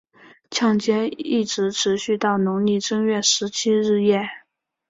[0.49, 4.27] 抢劫一直持续到农历正月十七日夜。